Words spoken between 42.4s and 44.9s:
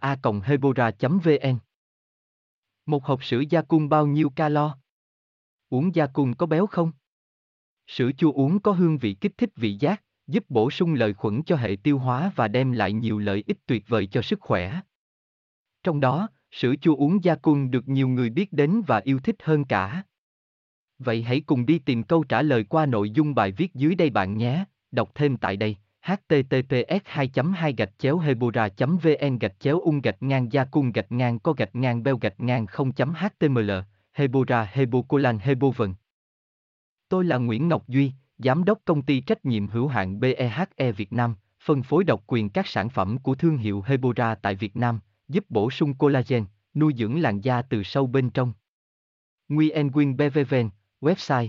các sản phẩm của thương hiệu hebora tại việt